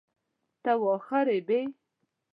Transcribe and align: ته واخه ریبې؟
ته 0.63 0.71
واخه 0.81 1.19
ریبې؟ 1.27 1.61